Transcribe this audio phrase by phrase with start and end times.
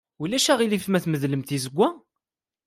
[0.21, 1.89] Ulac aɣilif ma tmedlem tizewwa?